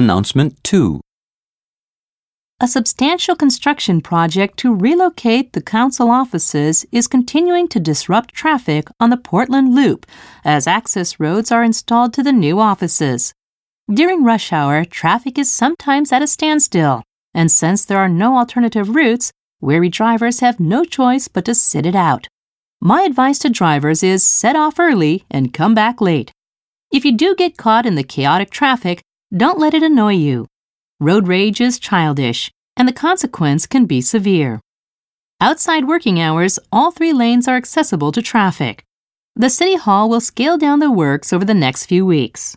[0.00, 0.98] Announcement 2
[2.58, 9.10] A substantial construction project to relocate the council offices is continuing to disrupt traffic on
[9.10, 10.06] the Portland Loop
[10.42, 13.34] as access roads are installed to the new offices.
[13.92, 17.02] During rush hour, traffic is sometimes at a standstill,
[17.34, 21.84] and since there are no alternative routes, weary drivers have no choice but to sit
[21.84, 22.26] it out.
[22.80, 26.32] My advice to drivers is set off early and come back late.
[26.90, 29.02] If you do get caught in the chaotic traffic,
[29.36, 30.46] don't let it annoy you.
[30.98, 34.60] Road rage is childish, and the consequence can be severe.
[35.40, 38.82] Outside working hours, all three lanes are accessible to traffic.
[39.36, 42.56] The City Hall will scale down the works over the next few weeks.